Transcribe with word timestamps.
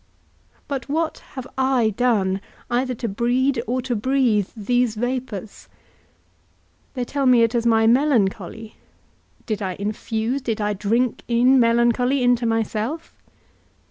But 0.67 0.89
what 0.89 1.19
have 1.37 1.45
I 1.59 1.91
done, 1.91 2.41
either 2.71 2.95
to 2.95 3.07
breed 3.07 3.61
or 3.67 3.83
to 3.83 3.95
breathe 3.95 4.49
these 4.57 4.95
vapours? 4.95 5.69
They 6.95 7.05
tell 7.05 7.27
me 7.27 7.43
it 7.43 7.53
is 7.53 7.67
my 7.67 7.85
melancholy; 7.85 8.77
did 9.45 9.61
I 9.61 9.75
infuse, 9.75 10.41
did 10.41 10.59
I 10.59 10.73
drink 10.73 11.21
in 11.27 11.59
melancholy 11.59 12.23
into 12.23 12.47
myself? 12.47 13.15